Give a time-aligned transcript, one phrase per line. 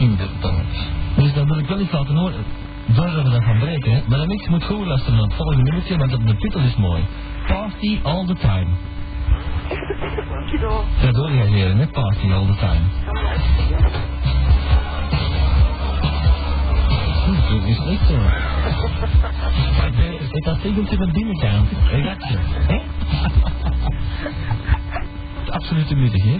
[0.00, 0.64] Inderdaad.
[1.16, 2.44] Dus dat wil ik wel niet laten horen.
[2.92, 4.00] Voordat we dat gaan breken, hè.
[4.06, 7.04] Maar dan niks moet goed luisteren naar het volgende nummertje, want de titel is mooi.
[7.46, 8.66] Party all the time.
[11.02, 11.86] Dat hoor jij leren, hè?
[11.86, 12.80] Party all the time.
[17.24, 18.14] Hm, Dat is echt zo.
[19.86, 19.94] Ik
[20.32, 21.68] weet dat tegeltje van binnenkant.
[21.92, 22.80] Een gatje, hè?
[25.56, 26.36] Absolute nuttig, hè?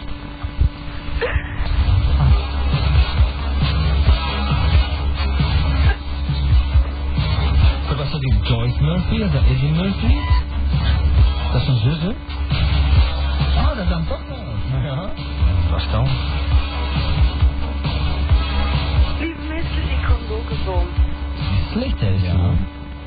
[8.91, 10.15] Murphy, of dat Eddie Murphy?
[11.53, 12.09] Dat is een zus, hè?
[13.59, 14.83] Ah, dat is dan toch wel.
[14.83, 15.11] Ja.
[15.71, 16.09] Dat kan.
[19.21, 20.87] Lieve mensen, ik kom ook een boom.
[21.73, 22.51] Slecht, hè, ja.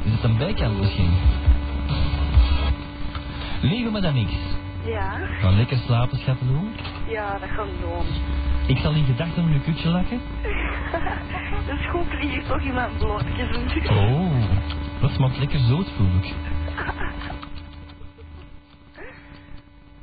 [0.04, 1.12] Is het een bijkant misschien?
[3.62, 4.32] Lieve madame X,
[4.86, 6.76] Ja, ga lekker slapen, schatten doen.
[7.08, 8.06] ja, dat gaan we doen.
[8.68, 10.22] Ik zal in gedachten om je kutje lakken.
[11.66, 13.98] De school hier toch iemand blootjes doen.
[13.98, 14.32] Oh,
[15.04, 16.34] dat smaakt lekker zoet, voel ik.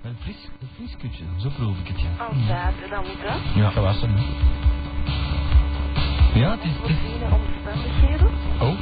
[0.03, 2.09] Een fris, een fris kutje, zo proef ik het, ja.
[2.25, 3.55] Altijd, dat moet dat.
[3.55, 4.23] Ja, gewassen, hè.
[6.39, 6.71] Ja, het is...
[6.71, 8.27] Het is Voorziene omstandigheden.
[8.61, 8.79] oh,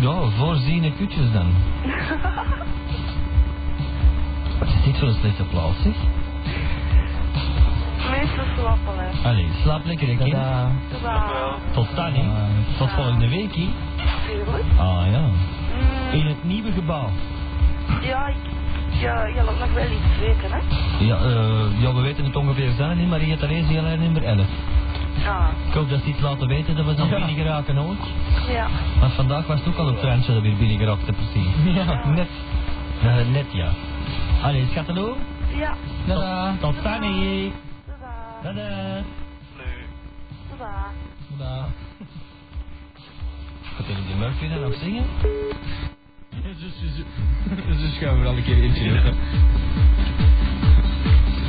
[0.00, 1.52] ja, voorziene kutjes dan.
[4.58, 5.94] Wat is dit voor een slechte plaats, zeg?
[8.10, 9.28] Mensen slappen, hè.
[9.28, 10.36] Allee, slaap lekker, hè, kind.
[11.72, 12.28] Tot dan, hè.
[12.78, 13.68] Tot volgende week, hè.
[14.78, 15.30] Ah, ja.
[16.12, 17.10] In het nieuwe gebouw.
[18.02, 18.36] ja, ik...
[19.00, 20.58] Ja, je laat nog wel iets weten, hè.
[21.04, 23.06] Ja, eh, ja, we weten het ongeveer zijn, hè.
[23.06, 24.46] Maria Theresia, lijn nummer 11.
[25.26, 27.94] Ah, Ik hoop dat ze iets laten weten dat we dan binnen geraken, hoor.
[28.48, 28.66] ja.
[29.00, 31.74] Want vandaag was het ook al op het randje dat we hier binnen geraakten, precies.
[31.76, 32.28] Ja, net.
[33.02, 33.68] Eh, net, ja.
[34.42, 35.14] Allee, schatteloe.
[35.58, 35.74] Ja.
[36.06, 36.54] Tada.
[36.60, 36.82] Tot.
[36.82, 37.00] Tadaa.
[38.42, 39.02] Tada.
[40.50, 40.86] Tadaa.
[41.38, 41.66] Tada.
[43.76, 45.04] Gaat jullie die Murphy dan nog zingen?
[47.66, 48.72] Dus gaan we er al een keer in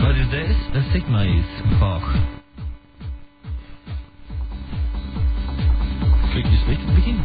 [0.01, 0.55] Wat is deze?
[0.71, 1.45] Dat maar eens.
[1.79, 2.15] Vaag.
[6.29, 7.19] Klinkt niet slecht het begin.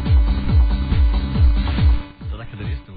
[2.30, 2.95] Zodat je de eerste wordt.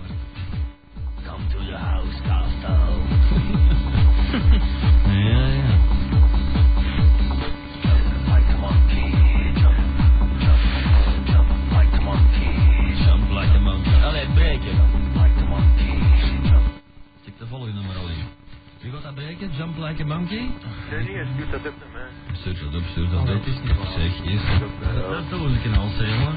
[20.90, 22.10] Nee, nee, stuurt dat op naar mij.
[22.30, 23.78] Absurd, dat absurd, dat Oh, dat dat is niet.
[23.98, 26.34] Zeg, is dat dat doe ik een al zeggen,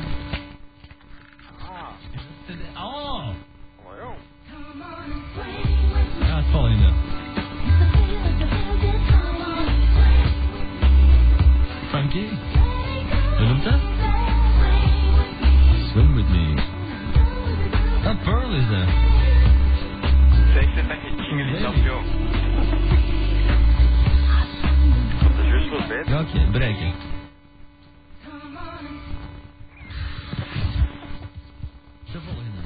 [26.52, 26.92] breken.
[32.12, 32.60] De volgende.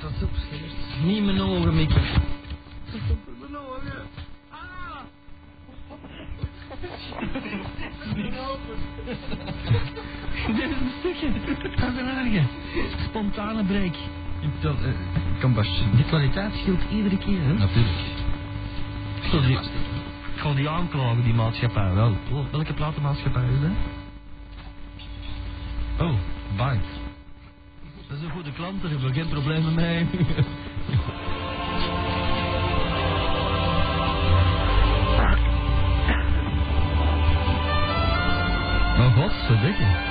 [0.00, 1.04] Dat is opscheert.
[1.04, 2.02] Niet mijn ogen, Mickey.
[10.46, 11.32] Dit is een stukje.
[11.76, 12.46] Dat is een.
[13.08, 13.94] Spontane break.
[14.60, 14.76] Dat,
[15.40, 15.96] combustion.
[15.96, 17.52] De kwaliteit scheelt iedere keer, hè?
[17.52, 17.98] Natuurlijk.
[19.22, 19.58] Ik zal die,
[20.34, 22.16] ik zal die aanklagen, die maatschappij wel.
[22.50, 23.70] Welke platenmaatschappij is dat?
[26.06, 26.14] Oh,
[26.56, 26.88] Byte.
[28.08, 30.06] Dat is een goede klant, daar hebben we geen problemen mee.
[38.98, 39.84] Oh god, verdikke.
[39.84, 40.09] Nee,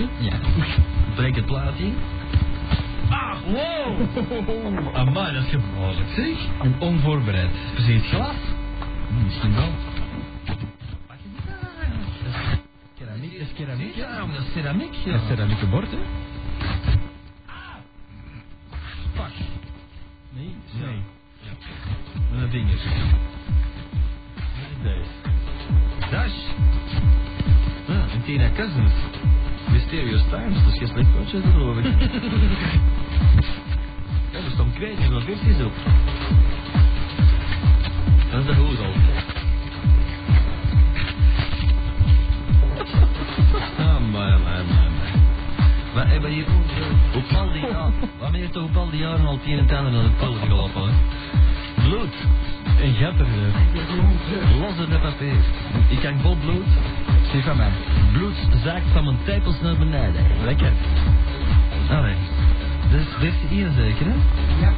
[0.00, 0.30] hoesje.
[0.30, 0.38] Ja.
[1.14, 1.92] Breek het plaatje.
[3.08, 4.96] Ah, wow!
[4.96, 6.38] Amai, dat is gevaarlijk, zeg.
[6.62, 7.50] En onvoorbereid.
[7.76, 8.36] Zie het glas?
[9.24, 9.68] Misschien wel.
[12.98, 13.94] Keramiek, dat is keramiek.
[13.94, 14.94] Ja, dat is keramiek.
[15.04, 15.12] Ja.
[15.12, 15.98] Dat is ceramieke bord, hè?
[19.14, 19.32] Fuck.
[20.30, 20.54] Nee.
[20.80, 21.02] Nee.
[22.30, 22.78] Met een vinger.
[24.34, 25.18] Wat is deze?
[28.24, 28.92] Tina Cousins.
[29.72, 31.84] Mysterious Times, dat is geen slecht potje, geloof ik.
[34.32, 35.72] Ja, er staan kwijt, wel versies op.
[38.30, 38.92] Dat is de goed al.
[43.78, 44.90] Ah, maar, maar, maar, maar.
[45.94, 46.46] Maar hebben hier
[47.14, 49.58] op al die jaren, waarom heeft toch op al die jaren al het een en
[49.58, 50.92] het ander aan het pulver gelopen, hè?
[51.88, 52.14] Bloed.
[52.80, 53.26] Een gatter.
[54.60, 55.44] Losse de papier.
[55.88, 56.66] Ik kan vol bloed.
[57.32, 57.70] Die van mij.
[58.12, 58.34] Bloed
[58.64, 60.44] zaakt van mijn tepels naar beneden.
[60.44, 60.72] Lekker.
[61.90, 62.16] Allee.
[62.90, 64.14] Dus versie 1 zeker, hè?
[64.60, 64.72] Ja.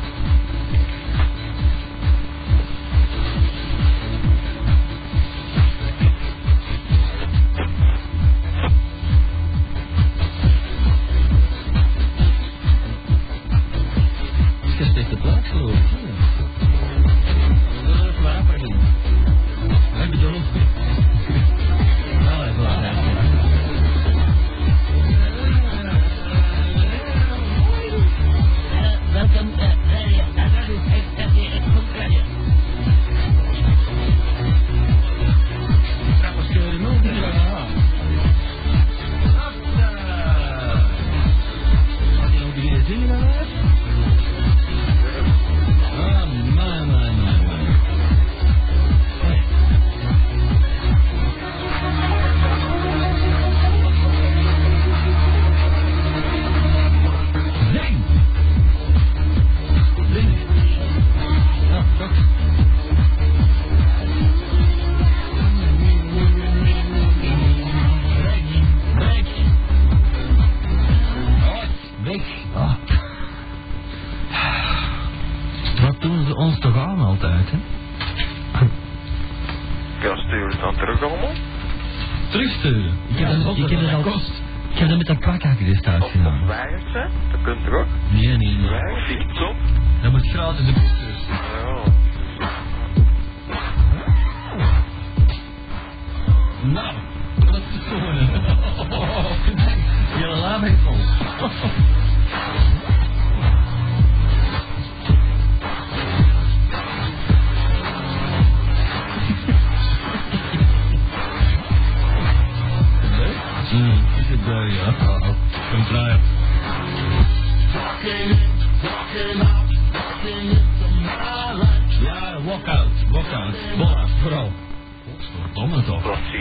[87.31, 87.87] Dat kunt toch ook?
[88.12, 88.70] Nee, nee, nee.
[88.70, 89.56] Weigert, fiets op.
[90.02, 91.82] Dat moet gratis op Ja.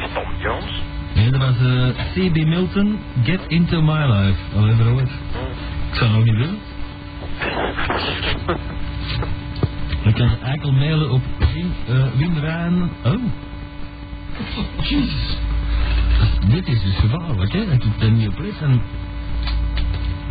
[0.02, 0.82] Precies Tom Jones.
[1.16, 2.46] Nee, dat was eh, C.B.
[2.46, 4.40] Milton, Get Into My Life.
[4.56, 5.10] Al even gehoord.
[5.92, 6.60] Ik zou het nog niet doen.
[10.04, 11.22] Je kan eigenlijk mailen op
[11.54, 12.90] Wim, uh, Wimraan...
[13.04, 13.14] Oh.
[14.82, 15.38] Jezus.
[16.48, 17.66] Dit is dus gevaarlijk, hè?
[17.66, 18.82] Dat ik er niet op let en...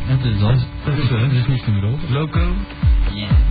[0.05, 0.51] Het is al...
[0.51, 0.67] Is,
[1.11, 2.13] er is niks meer over.
[2.13, 2.55] Loco?
[3.13, 3.29] Ja.
[3.29, 3.50] Dat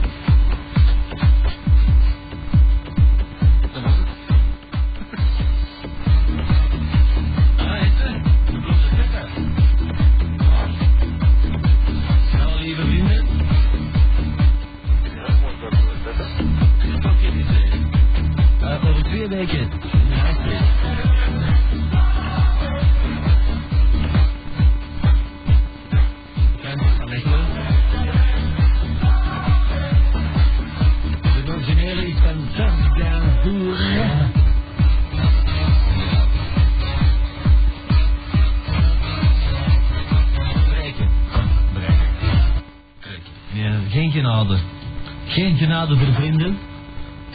[45.80, 46.58] genade voor vrienden.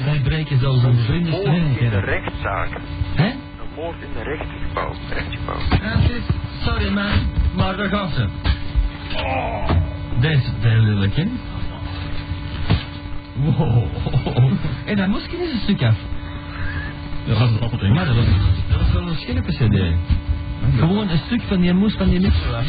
[0.04, 1.46] Wij breken zelfs onze vrienden Moord
[1.78, 2.68] in de rechtszaak.
[3.14, 3.26] Hè?
[3.26, 3.36] Een
[3.76, 4.92] moord in de rechtsgebouw.
[5.10, 5.58] Rechtsgebouw.
[5.70, 7.10] Ja, het is- Sorry man,
[7.54, 8.28] maar daar gaat ze.
[9.16, 9.70] Oh.
[10.20, 11.24] Deze is heel lelijk, hè?
[13.34, 13.82] Wow.
[14.84, 15.96] En dat moest eens een stuk af.
[17.26, 18.24] Dat was altijd Maar dat was,
[18.70, 19.96] dat was wel een scherpe cd.
[20.78, 22.66] Gewoon een stuk van die moes van die af.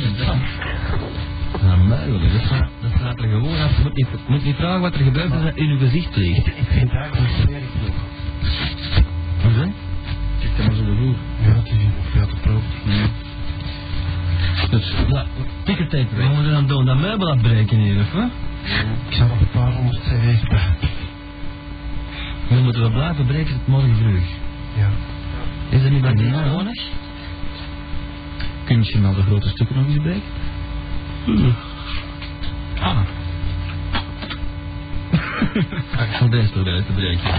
[1.63, 3.83] Ja, maar dat, gaat- dat gaat er gewoon af.
[3.83, 6.47] Moet niet, moet niet vragen wat er gebeurt als dat in uw gezicht vliegt.
[6.47, 7.95] Ik vind het eigenlijk smerig genoeg.
[9.41, 9.67] Wat is dat?
[10.39, 11.15] Ik heb maar zo vloer.
[11.41, 11.73] Ja, het is
[12.11, 12.63] veel te proef.
[12.85, 13.05] Nee.
[14.69, 15.25] Dus, la,
[15.63, 16.85] tikkertape, wat moeten we dan doen?
[16.85, 18.29] Dat meubel afbreken hier, of wat?
[19.09, 20.39] Ik zou nog een paar honderd bij.
[22.49, 24.23] Dan moeten we blijven breken tot morgen vroeg.
[24.77, 24.89] Ja.
[25.69, 26.45] Is dat niet bij die Ja.
[26.45, 26.83] nodig?
[28.63, 30.21] Kun je nou de grote stukken nog eens breken?
[31.25, 32.99] Ah.
[36.09, 37.31] Ik zal deze proberen te breken.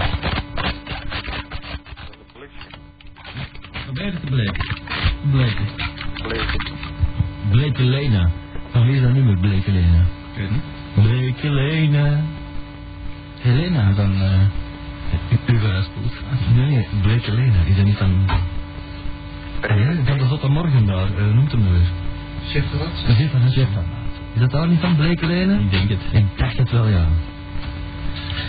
[2.33, 2.59] Politie.
[3.83, 4.65] Proberen te breken.
[5.31, 5.61] bleke?
[6.27, 6.59] Bleke.
[7.49, 8.29] Bleke Lena.
[8.71, 10.05] Van wie is dat nummer, Bleke Lena?
[10.93, 12.21] Bleke Lena.
[13.39, 14.41] Helena van uh,
[15.45, 16.13] Uwe Spoed.
[16.55, 17.63] Nee, nee, Bleke Lena.
[17.65, 18.25] Is dat niet van...
[20.05, 22.06] Van de Zotte Morgen daar, uh, noemt hem nou weer.
[22.47, 22.87] Chef de wat?
[23.07, 23.83] Dat is van
[24.33, 25.57] Is dat daar niet van Bleke Lena?
[25.57, 25.99] Ik denk het.
[26.11, 27.07] Ik dacht het wel, ja.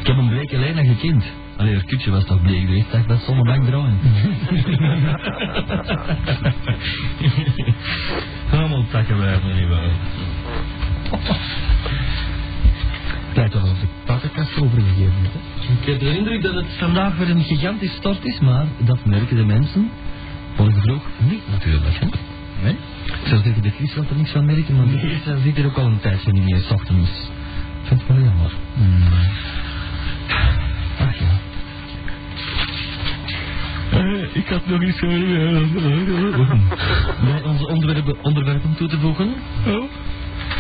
[0.01, 1.25] Ik heb een Bleke Lena gekend.
[1.57, 3.99] Allee, haar kutje was toch bleek geweest, dacht dat zonder bank draaien.
[8.53, 9.51] Allemaal takken wij van.
[13.35, 15.33] Lijkt wel alsof ik patenkast overgegeven heb.
[15.81, 19.37] Ik heb de indruk dat het vandaag weer een gigantisch stort is, maar dat merken
[19.37, 19.91] de mensen.
[20.57, 22.28] Morgen vroeg niet natuurlijk, hè.
[22.63, 22.77] Nee?
[23.25, 25.87] Zou zeggen, de laat er niks van merken, maar de eh, zit er ook al
[25.87, 27.11] een tijdje niet meer, s ochtends.
[27.83, 28.53] Ik vind het wel jammer.
[30.99, 31.41] Ach ja.
[33.91, 35.01] Eh, ik had nog iets
[37.21, 39.35] bij onze onderwerpen, onderwerpen toe te voegen.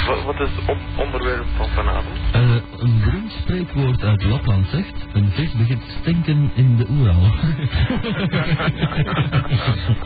[0.08, 2.16] Wat, wat is het on- onderwerp van vanavond?
[2.32, 2.40] Eh,
[2.78, 7.22] een beroemd spreekwoord uit Lapland zegt, een vis begint te stinken in de oeral.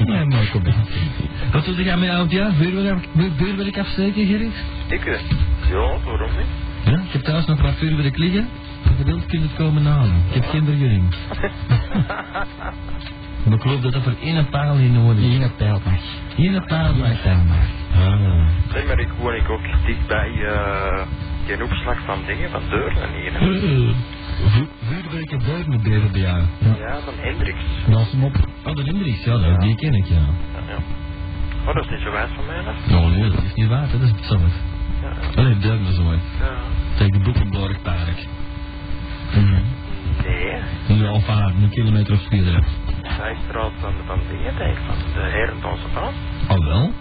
[0.07, 0.77] Ja, maar kom eens.
[1.53, 2.53] Wat doe jij met jaar?
[2.53, 4.65] Vuurwerk, vuur- vuurwerk afsteken, Gerrit?
[4.89, 5.05] Ik?
[5.05, 5.21] eh,
[5.71, 6.47] Ja, waarom niet?
[6.85, 8.49] Ja, ik heb thuis nog wat vuurwerk liggen.
[8.89, 10.23] Als je wilt, kun je het komen halen.
[10.29, 11.05] Ik heb geen vergunning.
[13.45, 15.35] maar ik geloof dat dat voor één paal niet nodig is.
[15.39, 16.01] Eén pijl mag.
[16.37, 17.67] Eén paal mag pijl mag.
[17.95, 18.75] Ah.
[18.75, 21.07] Nee, maar ik woon ik ook dicht bij eh
[21.47, 23.33] geen opslag van dingen, van deuren hier.
[23.33, 23.39] hè.
[24.49, 26.43] Vu- Vuurwerk en buitenberen bij jou.
[26.79, 27.65] Ja, van Hendricks.
[27.89, 28.37] Los hem op.
[28.65, 30.15] Oh, de Hendricks, ja, dat- die ken ik, ja.
[30.17, 30.77] Ja, ja.
[31.69, 32.97] Oh, dat is niet zo wijd van mij, hè?
[32.97, 34.53] Oh nee, dat is niet waar, dat is het zelf.
[35.03, 35.41] Ja, ja.
[35.43, 35.57] Allee,
[35.93, 36.03] zo.
[36.13, 36.19] ja.
[36.97, 38.27] Tegen de Boekenborgpark.
[40.25, 41.29] Nee, Ja, of
[41.63, 42.45] een kilometer of vier
[43.31, 46.15] is er al van, van dingen, denk ik, van de Herentonse Paas.
[46.49, 46.93] Al wel?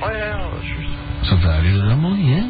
[0.00, 0.16] Oh ja.
[0.16, 0.88] Ja, ja, dat is juist.
[1.20, 2.42] Zo ver is het allemaal niet, hè?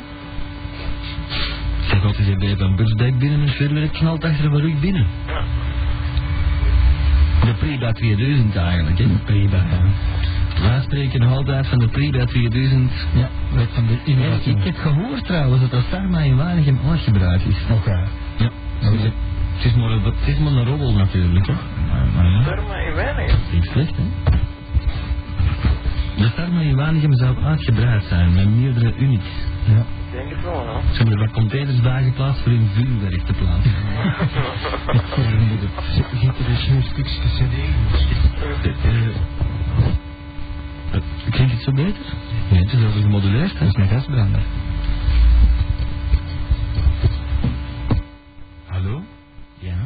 [1.88, 5.06] Zeg altijd, je bij een busdijk binnen en het vuurwerk knalt achter een rug binnen.
[5.26, 5.42] Ja.
[7.44, 9.04] De Priba 2000 eigenlijk, hè?
[9.24, 9.80] Priba, ja.
[10.68, 12.92] Wij spreken nog altijd van de Priba 2000.
[13.14, 14.56] Ja, weet van de innovatie.
[14.56, 17.56] ik heb gehoord trouwens dat dat Sarma in Waregem uitgebruikt is.
[17.84, 18.08] Raar.
[18.36, 18.50] Ja.
[18.80, 19.10] Ja, Het is-
[19.56, 21.52] Het is maar een, het is maar een roddel natuurlijk, hè?
[21.88, 22.56] Maar, maar ja.
[22.88, 23.36] In Weiningen.
[23.52, 24.02] Niet slecht, hè?
[26.20, 29.24] De in Waregem zou uitgebreid zijn met meerdere units.
[29.64, 29.78] Ja.
[29.78, 30.80] Ik denk het wel, hè.
[30.92, 33.72] Ze hebben er wat containers bij geplaatst voor hun vuurwerk te plaatsen.
[36.18, 37.74] Giet er een stukje cd in.
[38.52, 39.06] Eh,
[40.92, 41.00] eh,
[41.30, 42.04] Klinkt het zo beter?
[42.50, 43.58] Nee, het is over gemoduleerd?
[43.58, 44.42] Dat is een gasbrander.
[48.66, 49.02] Hallo?
[49.58, 49.76] Ja?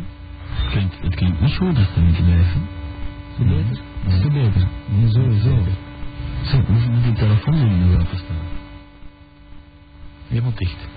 [0.46, 2.68] Het klinkt, het klinkt niet goed, dat niet blijven.
[3.38, 3.73] Zo beter?
[10.54, 10.88] Dicht.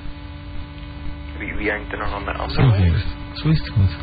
[1.38, 2.94] Wie, wie hangt er nog aan de andere.
[3.34, 3.98] Zo is het goed.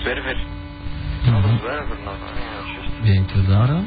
[0.00, 0.36] Zwerver.
[1.22, 1.42] Ja.
[1.58, 2.14] Zwerver nog.
[2.14, 3.02] Ja, dat.
[3.02, 3.86] Wie hangt er daar aan?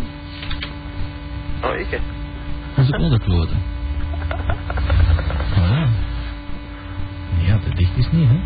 [1.64, 1.98] Oh, ik, hè.
[2.76, 3.58] Dat is ook wel de kloten.
[5.52, 5.88] Oh ja.
[7.38, 8.40] Ja, te dicht is niet, hè?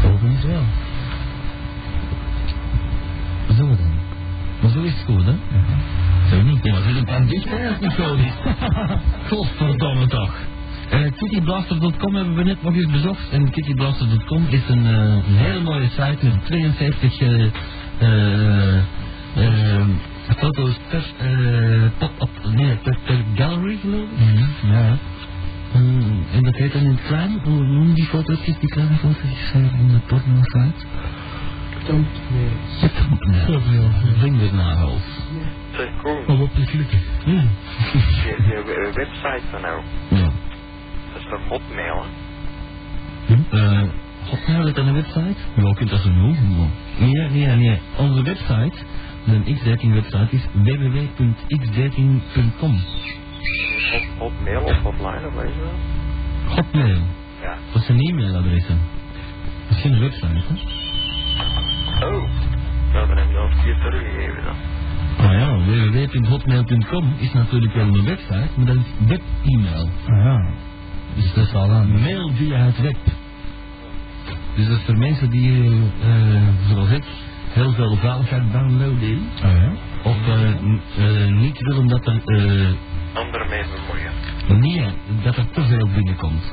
[0.00, 0.64] Zo open is wel.
[3.56, 3.98] Zo dan.
[4.60, 5.34] Maar zo is het goed, hè?
[6.30, 6.58] Zo niet.
[6.62, 7.08] Ja, het
[7.48, 8.32] hè, als het niet goed is.
[9.30, 10.34] Godverdomme toch.
[10.90, 13.28] Eh, Kittyblaster.com hebben we net nog eens bezocht.
[13.30, 17.44] En Kittyblaster.com is een, eh, een hele mooie site met 52 eh,
[19.36, 19.82] eh,
[20.36, 24.18] foto's per eh, pop-up, nee, per, per gallery geloof ik.
[24.18, 24.96] Mhm, Ja.
[26.32, 29.88] En dat heet dan in het klein, hoe noemen die foto's, die kleine foto's in
[29.88, 30.86] de porno site?
[33.46, 33.90] Ja, veel.
[34.18, 35.02] Vingernagels.
[35.76, 36.22] Zeg, cool.
[36.26, 37.00] Om op te klikken.
[37.24, 37.44] Ja.
[38.64, 39.80] We- website van nou.
[40.10, 40.30] Ja.
[41.12, 42.08] Dat is toch hotmail, hè?
[43.52, 43.82] Uh,
[44.30, 45.34] Hotmail is een website?
[45.56, 46.56] Ja, je kunt dat zo noemen.
[46.58, 46.68] maar-
[46.98, 47.80] Nee, nee, nee.
[47.96, 48.72] Onze website,
[49.24, 52.80] de X-dating website is www.xdating.com.
[53.92, 55.74] Hot, hotmail of hotline, of weet je wel?
[56.56, 57.00] Hotmail.
[57.42, 57.56] Ja.
[57.72, 58.80] Dat zijn e-mailadressen.
[59.68, 60.54] Dat is geen website, hè?
[62.06, 62.22] Oh.
[62.92, 64.54] Nou, dan heb je al verkeerd teruggegeven dan.
[65.16, 69.88] Ah ja, www.hotmail.com is natuurlijk wel een website, maar dat is web-e-mail.
[70.06, 70.50] Ah ja.
[71.14, 72.96] Dus dat is al aan mail via het web.
[74.54, 77.04] Dus dat is voor mensen die, eh, eh, zoals ik,
[77.52, 79.22] heel veel veiligheid downloaden.
[79.42, 79.70] Ah ja.
[80.02, 82.68] Of eh, niet willen dat er, eh,
[83.12, 84.60] Anderen mee bemoeien.
[84.62, 84.90] nee,
[85.22, 86.52] dat er te veel binnenkomt.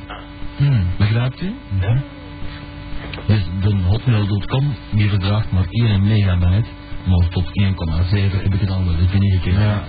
[0.56, 0.86] Hmm.
[0.98, 1.54] Begrijpt u?
[1.80, 2.02] Ja?
[3.26, 6.68] Dus de hotmail.com, die verdraagt maar 1 megabyte.
[7.04, 9.60] Maar tot 1,7 heb ik het al wel eens binnengekeken.
[9.60, 9.82] Ja,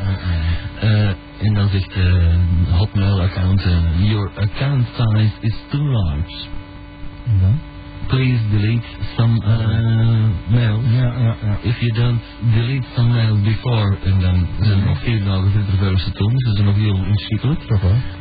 [0.80, 2.36] Eh, en dan zegt eh
[2.72, 6.46] Hotmail-account, eh, your account size is too large.
[7.26, 7.60] En dan?
[8.08, 10.82] Please delete some uh, mail.
[10.84, 11.58] Ja, ja, ja.
[11.62, 12.22] If you don't
[12.54, 16.34] delete some mail before, en dan zijn er nog vier dagen verder vuilnis te doen,
[16.34, 17.68] dus dat is nog heel inschikkelijk,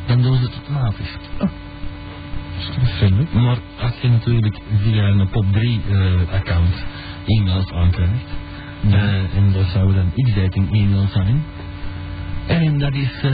[0.05, 1.15] dan doen ze het automatisch.
[2.97, 3.33] Vriendelijk.
[3.33, 6.83] Maar als je natuurlijk via een pop 3 eh, account
[7.25, 8.25] e-mails aankrijgt,
[8.87, 8.97] Ja.
[8.97, 11.43] eh, en dat zou dan x-dating e-mail zijn,
[12.47, 13.31] en dat is eh,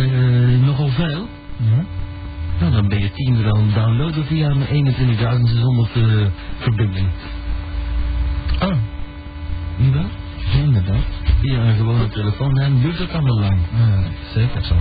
[0.65, 1.27] nogal veel,
[1.57, 1.85] Ja.
[2.59, 6.25] nou, dan ben je 10 er aan het downloaden via een 21.600 uh,
[6.59, 7.07] verbinding.
[8.61, 8.75] Oh,
[9.77, 10.09] Niet waar?
[10.63, 11.05] inderdaad.
[11.41, 13.59] Via een gewone telefoonlijn duurt het allemaal lang.
[13.77, 14.03] Ja,
[14.33, 14.75] zeker zo.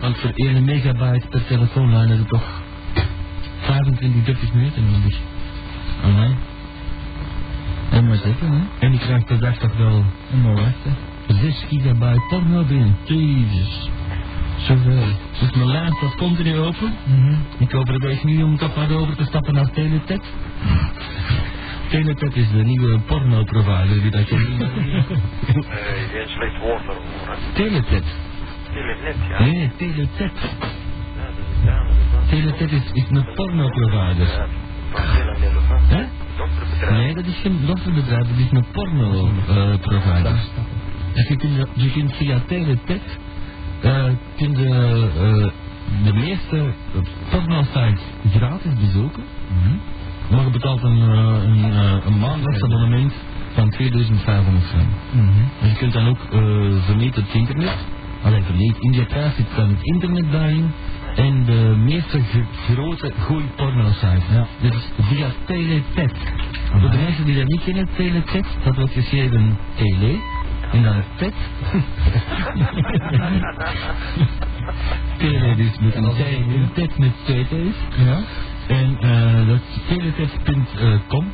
[0.00, 2.62] Want voor 1 megabyte per telefoonlijn is het toch
[3.60, 5.18] 25, 30 minuten nodig.
[6.04, 6.34] Online.
[8.00, 8.86] En maar zeker, hè?
[8.86, 10.96] En ik krijg per dag toch wel En maar wachten.
[11.26, 12.96] 6 gigabyte porno binnen.
[13.04, 13.90] Jezus.
[14.58, 15.06] Zoveel.
[15.40, 16.92] Dus mijn lijst staat continu open.
[17.04, 17.34] Mhm.
[17.58, 20.20] Ik overweeg nu om toch maar over te stappen naar Teletet.
[21.90, 25.66] Teletet is de nieuwe porno-provider die dat je niet Eh,
[26.12, 27.38] geen slecht woord daarover.
[27.54, 28.04] Teletet.
[28.72, 29.42] Telenet, ja.
[29.42, 30.32] Nee, Teletet.
[31.16, 32.28] Ja, dat is dat dat.
[32.28, 34.48] Teletet is, is een porno-provider.
[36.90, 40.32] Nee, dat is geen dochterbedrijf, dat is een porno-provider.
[41.14, 43.18] Dus je kunt, je kunt via Teletet
[43.80, 44.04] eh
[44.36, 45.50] kun je, eh,
[46.04, 46.72] de meeste
[47.30, 49.22] porno-sites gratis bezoeken.
[50.30, 51.64] Maar je betaalt een, een,
[52.06, 52.60] een maandelijks
[53.52, 54.88] van 2500 frank.
[55.12, 55.28] Mhm.
[55.60, 56.18] En je kunt dan ook
[56.84, 57.76] vermeten het internet.
[58.22, 60.72] Alleen vermeet, in die prijs zit dan het internet daarin.
[61.16, 62.20] En de meeste
[62.66, 64.24] grote goeie porno-sites.
[64.32, 64.46] Ja.
[64.60, 66.12] Dus via Teletet.
[66.70, 70.18] Voor de mensen die dat niet kennen, Teletet, dat wordt geschreven tele.
[70.72, 71.34] En dan tet.
[75.18, 77.76] tele dus met een T en tet met twee T's.
[78.04, 78.18] Ja?
[78.68, 81.26] En eh dat is teletest.com.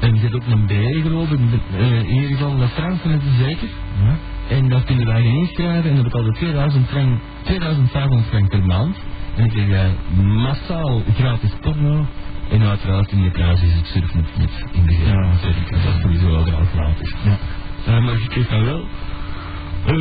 [0.00, 0.70] En er zit ook een B
[1.02, 1.38] geloof ik.
[1.78, 3.68] In ieder geval de Fransen het is zeker.
[4.04, 4.16] Ja.
[4.56, 8.96] En dat kunnen wij inschrijven en dat betaalt 2000 frank, 2500 frank per maand.
[9.36, 12.06] En dan krijg je massaal gratis porno.
[12.50, 15.70] En uiteraard in de prijs is het surfnet met in de Ja, natuurlijk.
[15.70, 17.14] Dat is sowieso al graag gratis.
[17.24, 17.38] Ja.
[17.86, 18.86] Eh, maar je krijgt dan wel
[19.86, 19.94] eh,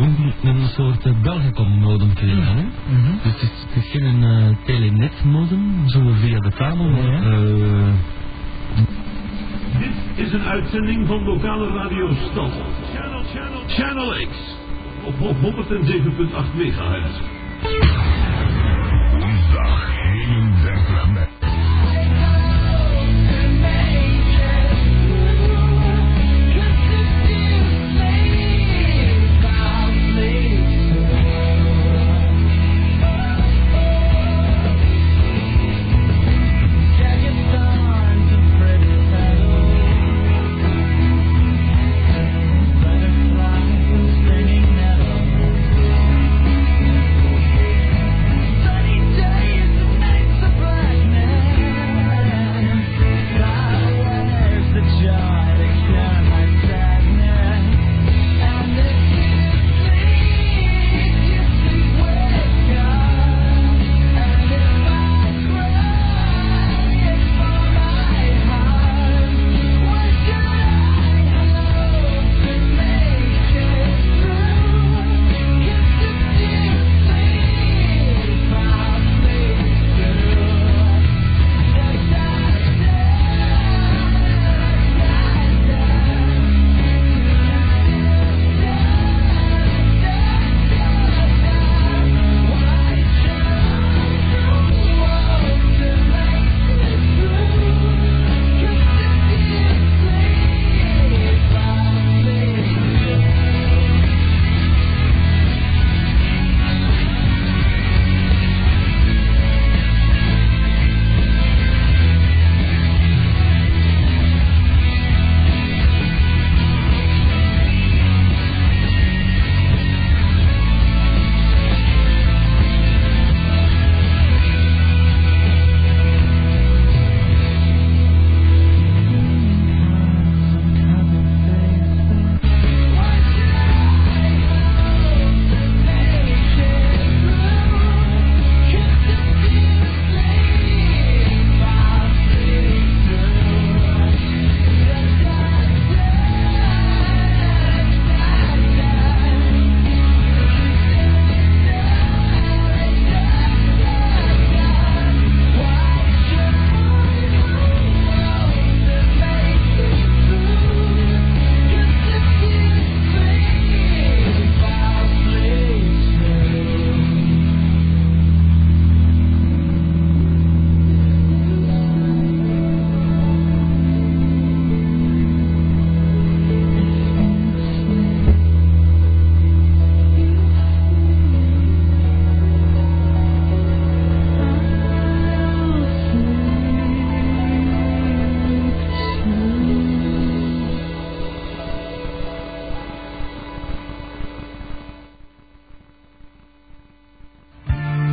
[0.00, 2.56] een, een soort uh, Belgacom-modem krijgen.
[2.56, 2.62] Hè?
[2.94, 3.12] Mhm.
[3.22, 7.32] Dus het is, het is geen uh, telenet-modem, zo via de kabel, maar...
[7.32, 7.92] Eh,
[9.78, 12.50] Dit is een uitzending van lokale radio Stad.
[12.94, 14.56] Channel, channel, channel X.
[15.04, 17.18] Op, op 107.8 megahertz.